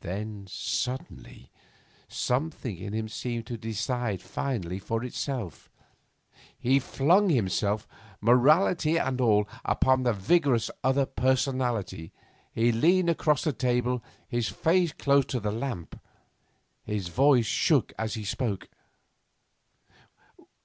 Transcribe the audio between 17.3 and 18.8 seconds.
shook as he spoke.